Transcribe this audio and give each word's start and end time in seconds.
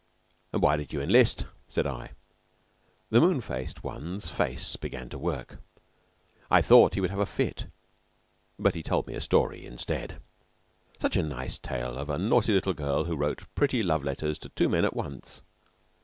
"And 0.51 0.63
why 0.63 0.77
did 0.77 0.93
you 0.93 0.99
enlist?" 0.99 1.45
said 1.67 1.85
I. 1.85 2.13
The 3.11 3.21
moon 3.21 3.39
faced 3.39 3.83
one's 3.83 4.31
face 4.31 4.75
began 4.75 5.09
to 5.09 5.19
work. 5.19 5.59
I 6.49 6.63
thought 6.63 6.95
he 6.95 7.01
would 7.01 7.11
have 7.11 7.19
a 7.19 7.25
fit, 7.27 7.67
but 8.57 8.73
he 8.73 8.81
told 8.81 9.05
me 9.05 9.13
a 9.13 9.21
story 9.21 9.63
instead 9.63 10.19
such 10.99 11.15
a 11.15 11.21
nice 11.21 11.59
tale 11.59 11.95
of 11.99 12.09
a 12.09 12.17
naughty 12.17 12.51
little 12.51 12.73
girl 12.73 13.03
who 13.03 13.15
wrote 13.15 13.45
pretty 13.53 13.83
love 13.83 14.03
letters 14.03 14.39
to 14.39 14.49
two 14.49 14.69
men 14.69 14.85
at 14.85 14.95
once. 14.95 15.43